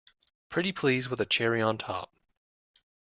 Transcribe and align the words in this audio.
Pretty 0.49 0.71
please 0.71 1.09
with 1.09 1.21
a 1.21 1.27
cherry 1.27 1.61
on 1.61 1.77
top! 1.77 2.11